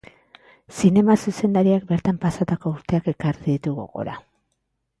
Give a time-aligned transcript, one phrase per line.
[0.77, 4.21] Zinema zuzendariak bertan pasatako urteak ekarri ditu gogora.